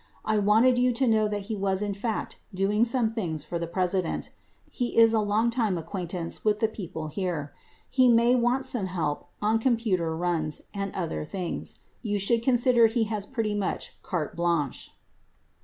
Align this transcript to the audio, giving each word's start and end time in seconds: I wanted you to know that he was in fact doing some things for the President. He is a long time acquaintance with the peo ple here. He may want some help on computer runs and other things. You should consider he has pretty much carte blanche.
I 0.25 0.39
wanted 0.39 0.79
you 0.79 0.91
to 0.93 1.05
know 1.05 1.27
that 1.27 1.43
he 1.43 1.55
was 1.55 1.83
in 1.83 1.93
fact 1.93 2.37
doing 2.51 2.83
some 2.85 3.07
things 3.11 3.43
for 3.43 3.59
the 3.59 3.67
President. 3.67 4.31
He 4.71 4.97
is 4.97 5.13
a 5.13 5.19
long 5.19 5.51
time 5.51 5.77
acquaintance 5.77 6.43
with 6.43 6.59
the 6.59 6.67
peo 6.67 6.87
ple 6.87 7.07
here. 7.09 7.53
He 7.87 8.09
may 8.09 8.33
want 8.33 8.65
some 8.65 8.87
help 8.87 9.27
on 9.43 9.59
computer 9.59 10.15
runs 10.17 10.63
and 10.73 10.91
other 10.95 11.23
things. 11.23 11.81
You 12.01 12.17
should 12.17 12.41
consider 12.41 12.87
he 12.87 13.03
has 13.13 13.27
pretty 13.27 13.53
much 13.53 13.95
carte 14.01 14.35
blanche. 14.35 14.89